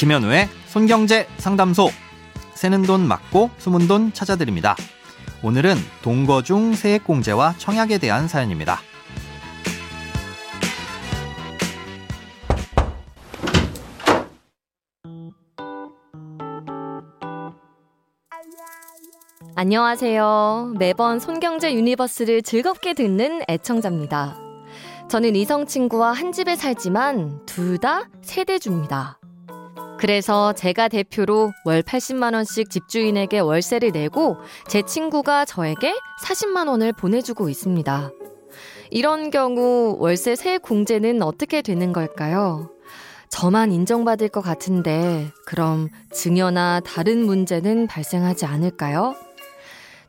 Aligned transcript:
김현우의 0.00 0.48
손경제 0.64 1.28
상담소. 1.36 1.90
새는 2.54 2.84
돈 2.84 3.06
맞고 3.06 3.50
숨은 3.58 3.86
돈 3.86 4.14
찾아드립니다. 4.14 4.74
오늘은 5.42 5.76
동거중 6.00 6.72
세액공제와 6.72 7.56
청약에 7.58 7.98
대한 7.98 8.26
사연입니다. 8.26 8.80
안녕하세요. 19.54 20.76
매번 20.78 21.20
손경제 21.20 21.74
universe를 21.74 22.40
즐겁게 22.40 22.94
듣는 22.94 23.42
애청자입니다. 23.50 24.38
저는 25.10 25.36
이성 25.36 25.66
친구와 25.66 26.14
한 26.14 26.32
집에 26.32 26.56
살지만 26.56 27.44
둘 27.44 27.76
다 27.76 28.08
세대주입니다. 28.22 29.19
그래서 30.00 30.54
제가 30.54 30.88
대표로 30.88 31.52
월 31.66 31.82
80만원씩 31.82 32.70
집주인에게 32.70 33.38
월세를 33.38 33.92
내고 33.92 34.38
제 34.66 34.80
친구가 34.80 35.44
저에게 35.44 35.94
40만원을 36.24 36.96
보내주고 36.96 37.50
있습니다. 37.50 38.10
이런 38.90 39.30
경우 39.30 39.96
월세 39.98 40.36
세액 40.36 40.62
공제는 40.62 41.20
어떻게 41.20 41.60
되는 41.60 41.92
걸까요? 41.92 42.70
저만 43.28 43.72
인정받을 43.72 44.30
것 44.30 44.40
같은데, 44.40 45.30
그럼 45.44 45.88
증여나 46.10 46.80
다른 46.80 47.26
문제는 47.26 47.86
발생하지 47.86 48.46
않을까요? 48.46 49.14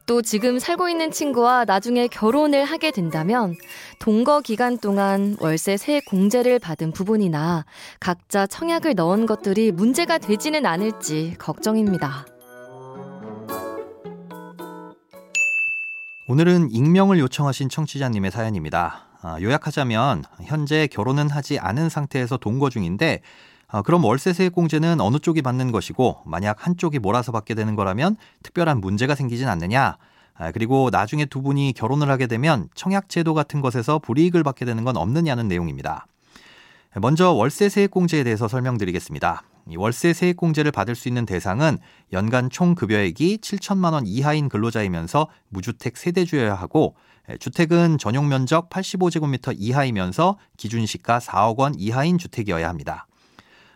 또 0.06 0.22
지금 0.22 0.60
살고 0.60 0.90
있는 0.90 1.12
친구와 1.12 1.66
나중에 1.66 2.08
결혼을 2.08 2.66
하게 2.66 2.92
된다면 2.92 3.56
동거 4.00 4.42
기간 4.42 4.78
동안 4.78 5.38
월세 5.40 5.78
세액 5.78 6.06
공제를 6.06 6.60
받은 6.60 6.92
부분이나 6.92 7.66
각자 8.00 8.48
청약을 8.48 8.96
넣은 8.96 9.26
것들이 9.26 9.72
문제가 9.72 10.18
되지는 10.18 10.66
않을지 10.66 11.36
걱정입니다. 11.38 12.26
오늘은 16.28 16.72
익명을 16.72 17.20
요청하신 17.20 17.70
청취자님의 17.70 18.32
사연입니다. 18.32 19.08
아, 19.22 19.38
요약하자면 19.40 20.24
현재 20.46 20.88
결혼은 20.88 21.30
하지 21.30 21.60
않은 21.60 21.90
상태에서 21.90 22.38
동거 22.38 22.70
중인데 22.70 23.22
아, 23.74 23.82
그럼 23.82 24.04
월세 24.04 24.34
세액 24.34 24.52
공제는 24.52 25.00
어느 25.00 25.18
쪽이 25.18 25.42
받는 25.42 25.72
것이고 25.72 26.24
만약 26.26 26.68
한쪽이 26.68 27.00
몰아서 27.00 27.32
받게 27.32 27.56
되는 27.56 27.76
거라면 27.76 28.18
특별한 28.44 28.82
문제가 28.82 29.16
생기진 29.16 29.48
않느냐? 29.48 29.98
아, 30.34 30.52
그리고 30.52 30.90
나중에 30.92 31.26
두 31.26 31.42
분이 31.42 31.74
결혼을 31.74 32.10
하게 32.10 32.28
되면 32.28 32.68
청약제도 32.76 33.34
같은 33.34 33.62
것에서 33.62 34.00
불이익을 34.00 34.44
받게 34.44 34.66
되는 34.66 34.84
건 34.84 34.98
없느냐는 34.98 35.48
내용입니다. 35.48 36.06
먼저 36.96 37.32
월세 37.32 37.70
세액 37.70 37.92
공제에 37.92 38.26
대해서 38.26 38.50
설명드리겠습니다. 38.50 39.44
월세 39.78 40.12
세액 40.12 40.36
공제를 40.36 40.74
받을 40.74 40.94
수 40.94 41.08
있는 41.08 41.26
대상은 41.26 41.78
연간 42.12 42.50
총 42.50 42.76
급여액이 42.76 43.38
7천만 43.38 43.94
원 43.94 44.06
이하인 44.06 44.50
근로자이면서 44.50 45.28
무주택 45.48 45.96
세대주여야 45.96 46.56
하고 46.56 46.96
주택은 47.40 47.98
전용 48.00 48.28
면적 48.28 48.70
85제곱미터 48.70 49.56
이하이면서 49.58 50.38
기준 50.58 50.86
시가 50.86 51.20
4억 51.20 51.60
원 51.60 51.76
이하인 51.78 52.18
주택이어야 52.18 52.68
합니다. 52.68 53.08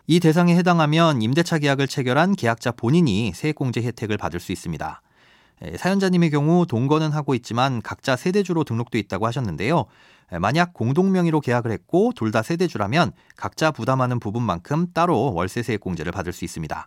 이 0.08 0.20
대상에 0.20 0.54
해당하면 0.56 1.20
임대차 1.20 1.58
계약을 1.58 1.88
체결한 1.88 2.36
계약자 2.36 2.70
본인이 2.70 3.32
세액공제 3.34 3.82
혜택을 3.82 4.16
받을 4.16 4.38
수 4.38 4.52
있습니다. 4.52 5.02
사연자님의 5.78 6.30
경우 6.30 6.66
동거는 6.66 7.10
하고 7.10 7.34
있지만 7.34 7.82
각자 7.82 8.14
세대주로 8.14 8.62
등록돼 8.64 8.98
있다고 9.00 9.26
하셨는데요. 9.26 9.86
만약 10.38 10.74
공동 10.74 11.12
명의로 11.12 11.40
계약을 11.40 11.72
했고 11.72 12.12
둘 12.14 12.30
다 12.30 12.42
세대주라면 12.42 13.12
각자 13.36 13.70
부담하는 13.70 14.20
부분만큼 14.20 14.88
따로 14.92 15.32
월세 15.34 15.62
세액공제를 15.62 16.12
받을 16.12 16.32
수 16.32 16.44
있습니다. 16.44 16.86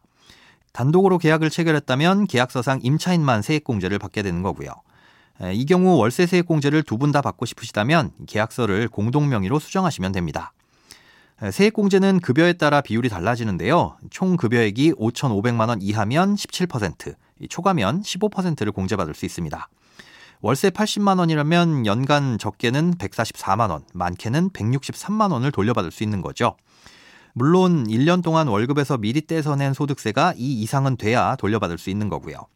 단독으로 0.71 1.17
계약을 1.17 1.49
체결했다면 1.49 2.27
계약서상 2.27 2.79
임차인만 2.83 3.41
세액공제를 3.41 3.97
받게 3.99 4.21
되는 4.21 4.43
거고요. 4.43 4.69
이 5.51 5.65
경우 5.65 5.97
월세 5.97 6.25
세액공제를 6.25 6.83
두 6.83 6.97
분 6.97 7.11
다 7.11 7.21
받고 7.21 7.45
싶으시다면 7.45 8.11
계약서를 8.27 8.87
공동 8.87 9.27
명의로 9.29 9.57
수정하시면 9.59 10.11
됩니다. 10.11 10.53
세액공제는 11.41 12.19
급여에 12.19 12.53
따라 12.53 12.81
비율이 12.81 13.07
달라지는데요. 13.07 13.95
총 14.09 14.35
급여액이 14.35 14.93
5,500만 14.93 15.69
원 15.69 15.81
이하면 15.81 16.35
17%, 16.35 17.15
초과면 17.49 18.01
15%를 18.01 18.73
공제받을 18.73 19.13
수 19.13 19.25
있습니다. 19.25 19.69
월세 20.41 20.69
80만 20.69 21.19
원이라면 21.19 21.85
연간 21.85 22.37
적게는 22.37 22.95
144만 22.95 23.69
원, 23.69 23.83
많게는 23.93 24.49
163만 24.49 25.31
원을 25.31 25.51
돌려받을 25.51 25.91
수 25.91 26.03
있는 26.03 26.21
거죠. 26.21 26.55
물론 27.33 27.87
1년 27.87 28.21
동안 28.21 28.47
월급에서 28.47 28.97
미리 28.97 29.25
떼서 29.25 29.55
낸 29.55 29.73
소득세가 29.73 30.33
이 30.35 30.61
이상은 30.61 30.97
돼야 30.97 31.37
돌려받을 31.37 31.77
수 31.77 31.89
있는 31.89 32.09
거고요. 32.09 32.47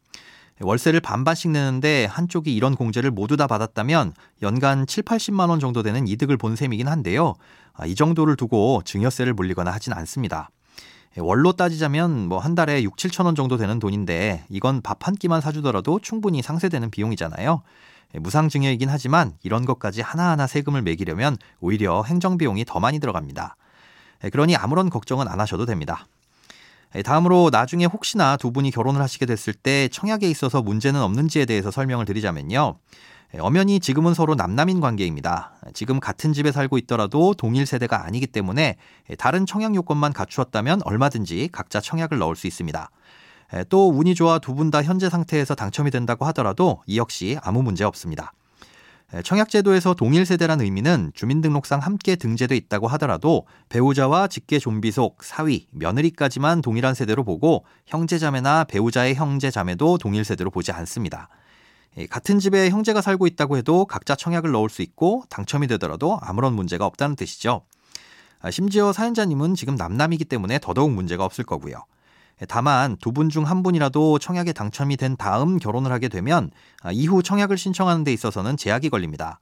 월세를 0.60 1.00
반반씩 1.00 1.50
내는데 1.50 2.06
한쪽이 2.06 2.54
이런 2.54 2.76
공제를 2.76 3.10
모두 3.10 3.36
다 3.36 3.46
받았다면 3.46 4.12
연간 4.42 4.86
7, 4.86 5.02
80만 5.02 5.48
원 5.50 5.58
정도 5.60 5.82
되는 5.82 6.06
이득을 6.06 6.36
본 6.36 6.54
셈이긴 6.56 6.86
한데요. 6.88 7.34
아, 7.72 7.86
이 7.86 7.94
정도를 7.94 8.36
두고 8.36 8.82
증여세를 8.84 9.34
물리거나 9.34 9.70
하진 9.72 9.92
않습니다. 9.92 10.50
월로 11.16 11.52
따지자면 11.52 12.28
뭐 12.28 12.38
한 12.38 12.54
달에 12.54 12.82
6, 12.82 12.96
7천 12.96 13.24
원 13.26 13.34
정도 13.34 13.56
되는 13.56 13.78
돈인데 13.78 14.44
이건 14.48 14.80
밥 14.80 15.06
한 15.06 15.14
끼만 15.14 15.40
사주더라도 15.40 16.00
충분히 16.00 16.42
상쇄되는 16.42 16.90
비용이잖아요. 16.90 17.62
무상증여이긴 18.14 18.88
하지만 18.88 19.34
이런 19.42 19.64
것까지 19.64 20.00
하나하나 20.00 20.46
세금을 20.46 20.82
매기려면 20.82 21.36
오히려 21.60 22.04
행정비용이 22.04 22.64
더 22.64 22.78
많이 22.80 23.00
들어갑니다. 23.00 23.56
그러니 24.32 24.56
아무런 24.56 24.88
걱정은 24.88 25.26
안 25.28 25.40
하셔도 25.40 25.66
됩니다. 25.66 26.06
다음으로 27.02 27.50
나중에 27.50 27.86
혹시나 27.86 28.36
두 28.36 28.52
분이 28.52 28.70
결혼을 28.70 29.00
하시게 29.00 29.26
됐을 29.26 29.52
때 29.52 29.88
청약에 29.88 30.28
있어서 30.30 30.62
문제는 30.62 31.00
없는지에 31.02 31.44
대해서 31.44 31.70
설명을 31.70 32.04
드리자면요. 32.04 32.78
엄연히 33.40 33.80
지금은 33.80 34.14
서로 34.14 34.36
남남인 34.36 34.80
관계입니다. 34.80 35.54
지금 35.72 35.98
같은 35.98 36.32
집에 36.32 36.52
살고 36.52 36.78
있더라도 36.78 37.34
동일 37.34 37.66
세대가 37.66 38.04
아니기 38.06 38.28
때문에 38.28 38.76
다른 39.18 39.44
청약 39.44 39.74
요건만 39.74 40.12
갖추었다면 40.12 40.82
얼마든지 40.84 41.48
각자 41.50 41.80
청약을 41.80 42.18
넣을 42.18 42.36
수 42.36 42.46
있습니다. 42.46 42.90
또 43.68 43.90
운이 43.90 44.14
좋아 44.14 44.38
두 44.38 44.54
분 44.54 44.70
다 44.70 44.82
현재 44.84 45.10
상태에서 45.10 45.56
당첨이 45.56 45.90
된다고 45.90 46.24
하더라도 46.26 46.82
이 46.86 46.96
역시 46.96 47.36
아무 47.42 47.62
문제 47.62 47.82
없습니다. 47.82 48.32
청약제도에서 49.22 49.94
동일 49.94 50.26
세대란 50.26 50.60
의미는 50.60 51.12
주민등록상 51.14 51.80
함께 51.80 52.16
등재돼 52.16 52.56
있다고 52.56 52.88
하더라도 52.88 53.46
배우자와 53.68 54.28
직계 54.28 54.58
좀비 54.58 54.90
속, 54.90 55.22
사위, 55.22 55.66
며느리까지만 55.70 56.62
동일한 56.62 56.94
세대로 56.94 57.22
보고 57.22 57.64
형제자매나 57.86 58.64
배우자의 58.64 59.14
형제자매도 59.14 59.98
동일 59.98 60.24
세대로 60.24 60.50
보지 60.50 60.72
않습니다. 60.72 61.28
같은 62.10 62.40
집에 62.40 62.70
형제가 62.70 63.00
살고 63.00 63.26
있다고 63.28 63.56
해도 63.56 63.84
각자 63.84 64.16
청약을 64.16 64.50
넣을 64.50 64.68
수 64.68 64.82
있고 64.82 65.24
당첨이 65.28 65.68
되더라도 65.68 66.18
아무런 66.22 66.54
문제가 66.54 66.86
없다는 66.86 67.14
뜻이죠. 67.14 67.62
아, 68.40 68.50
심지어 68.50 68.92
사연자님은 68.92 69.54
지금 69.54 69.76
남남이기 69.76 70.24
때문에 70.24 70.58
더더욱 70.58 70.92
문제가 70.92 71.24
없을 71.24 71.44
거고요. 71.44 71.84
다만 72.48 72.96
두 72.96 73.12
분 73.12 73.28
중 73.30 73.44
한 73.44 73.62
분이라도 73.62 74.18
청약에 74.18 74.52
당첨이 74.52 74.96
된 74.96 75.16
다음 75.16 75.58
결혼을 75.58 75.92
하게 75.92 76.08
되면 76.08 76.50
아, 76.82 76.90
이후 76.92 77.22
청약을 77.22 77.56
신청하는 77.56 78.04
데 78.04 78.12
있어서는 78.12 78.56
제약이 78.56 78.90
걸립니다. 78.90 79.40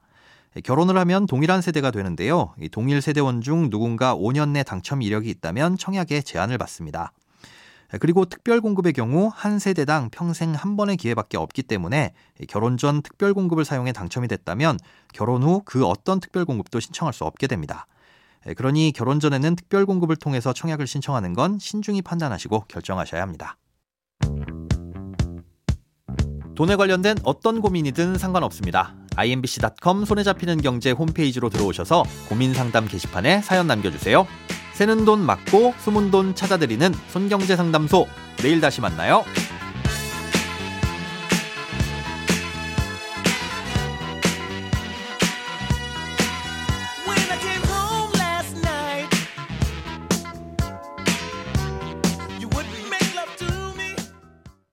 결혼을 0.63 0.97
하면 0.99 1.25
동일한 1.25 1.61
세대가 1.61 1.89
되는데요. 1.89 2.53
동일 2.71 3.01
세대원 3.01 3.41
중 3.41 3.71
누군가 3.71 4.15
5년 4.15 4.49
내 4.49 4.61
당첨 4.61 5.01
이력이 5.01 5.29
있다면 5.29 5.77
청약에 5.77 6.21
제한을 6.21 6.59
받습니다. 6.59 7.11
그리고 7.99 8.25
특별 8.25 8.61
공급의 8.61 8.93
경우 8.93 9.31
한 9.33 9.59
세대당 9.59 10.09
평생 10.11 10.53
한 10.53 10.77
번의 10.77 10.97
기회밖에 10.97 11.37
없기 11.37 11.63
때문에 11.63 12.13
결혼 12.47 12.77
전 12.77 13.01
특별 13.01 13.33
공급을 13.33 13.65
사용해 13.65 13.93
당첨이 13.93 14.27
됐다면 14.27 14.77
결혼 15.13 15.43
후 15.43 15.61
그 15.65 15.85
어떤 15.85 16.19
특별 16.19 16.45
공급도 16.45 16.79
신청할 16.79 17.13
수 17.13 17.23
없게 17.23 17.47
됩니다. 17.47 17.85
예, 18.47 18.53
그러니 18.53 18.91
결혼 18.93 19.19
전에는 19.19 19.55
특별 19.55 19.85
공급을 19.85 20.15
통해서 20.15 20.53
청약을 20.53 20.87
신청하는 20.87 21.33
건 21.33 21.59
신중히 21.59 22.01
판단하시고 22.01 22.65
결정하셔야 22.67 23.21
합니다. 23.21 23.57
돈에 26.55 26.75
관련된 26.75 27.17
어떤 27.23 27.61
고민이든 27.61 28.17
상관없습니다. 28.17 28.95
imbc.com 29.15 30.05
손에 30.05 30.23
잡히는 30.23 30.61
경제 30.61 30.91
홈페이지로 30.91 31.49
들어오셔서 31.49 32.03
고민 32.29 32.53
상담 32.53 32.87
게시판에 32.87 33.41
사연 33.41 33.67
남겨주세요. 33.67 34.27
새는 34.73 35.05
돈 35.05 35.19
맞고 35.19 35.73
숨은 35.79 36.11
돈 36.11 36.35
찾아드리는 36.35 36.93
손경제 37.09 37.55
상담소. 37.55 38.07
내일 38.37 38.59
다시 38.59 38.81
만나요. 38.81 39.23